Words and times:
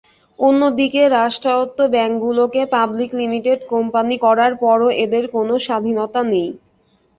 অন্যদিকে 0.39 1.01
রাষ্ট্রায়ত্ত 1.15 1.79
ব্যাংকগুলোকে 1.93 2.61
পাবলিক 2.73 3.09
লিমিটেড 3.19 3.59
কোম্পানি 3.73 4.15
করার 4.25 4.51
পরও 4.61 4.89
এদের 5.03 5.23
কোনো 5.35 5.53
স্বাধীনতা 5.65 6.21
নেই। 6.31 6.49